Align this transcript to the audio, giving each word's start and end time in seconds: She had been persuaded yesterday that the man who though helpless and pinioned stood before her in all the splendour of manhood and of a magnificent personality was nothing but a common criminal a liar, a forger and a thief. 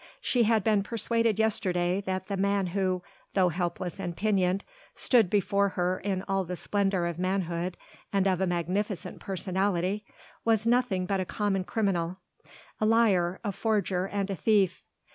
She 0.19 0.45
had 0.45 0.63
been 0.63 0.81
persuaded 0.81 1.37
yesterday 1.37 2.01
that 2.07 2.25
the 2.25 2.35
man 2.35 2.65
who 2.73 3.03
though 3.35 3.49
helpless 3.49 3.99
and 3.99 4.17
pinioned 4.17 4.63
stood 4.95 5.29
before 5.29 5.69
her 5.69 5.99
in 5.99 6.23
all 6.27 6.43
the 6.43 6.55
splendour 6.55 7.05
of 7.05 7.19
manhood 7.19 7.77
and 8.11 8.25
of 8.27 8.41
a 8.41 8.47
magnificent 8.47 9.19
personality 9.19 10.03
was 10.43 10.65
nothing 10.65 11.05
but 11.05 11.19
a 11.19 11.25
common 11.25 11.63
criminal 11.63 12.17
a 12.79 12.85
liar, 12.87 13.39
a 13.43 13.51
forger 13.51 14.07
and 14.07 14.31
a 14.31 14.35
thief. 14.35 14.81